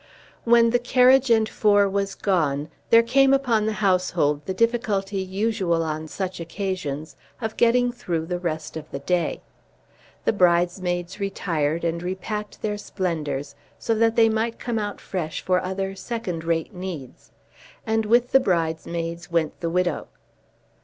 [0.45, 5.83] When the carriage and four was gone there came upon the household the difficulty usual
[5.83, 9.43] on such occasions of getting through the rest of the day.
[10.25, 15.61] The bridesmaids retired and repacked their splendours so that they might come out fresh for
[15.63, 17.31] other second rate needs,
[17.85, 20.07] and with the bridesmaids went the widow.